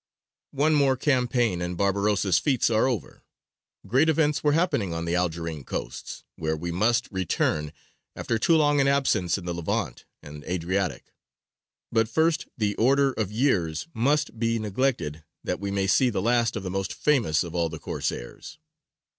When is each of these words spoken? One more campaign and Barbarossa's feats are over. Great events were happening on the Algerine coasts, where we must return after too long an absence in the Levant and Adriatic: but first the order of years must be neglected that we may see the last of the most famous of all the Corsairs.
One 0.55 0.73
more 0.73 0.97
campaign 0.97 1.61
and 1.61 1.77
Barbarossa's 1.77 2.39
feats 2.39 2.71
are 2.71 2.87
over. 2.87 3.23
Great 3.85 4.09
events 4.09 4.43
were 4.43 4.53
happening 4.53 4.95
on 4.95 5.05
the 5.05 5.13
Algerine 5.13 5.63
coasts, 5.63 6.23
where 6.37 6.57
we 6.57 6.71
must 6.71 7.07
return 7.11 7.71
after 8.15 8.39
too 8.39 8.55
long 8.55 8.81
an 8.81 8.87
absence 8.87 9.37
in 9.37 9.45
the 9.45 9.53
Levant 9.53 10.05
and 10.23 10.43
Adriatic: 10.45 11.13
but 11.91 12.09
first 12.09 12.47
the 12.57 12.73
order 12.77 13.13
of 13.13 13.31
years 13.31 13.87
must 13.93 14.39
be 14.39 14.57
neglected 14.57 15.23
that 15.43 15.59
we 15.59 15.69
may 15.69 15.85
see 15.85 16.09
the 16.09 16.19
last 16.19 16.55
of 16.55 16.63
the 16.63 16.71
most 16.71 16.95
famous 16.95 17.43
of 17.43 17.53
all 17.53 17.69
the 17.69 17.77
Corsairs. 17.77 18.57